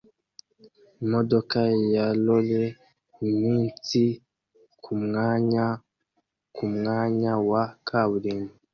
Imodoka 1.03 1.57
ya 1.93 2.05
Ralley 2.25 2.69
imitsi 3.27 4.03
kumwanya 4.83 5.65
kumwanya 6.55 7.33
wa 7.49 7.63
kaburimbo 7.87 8.53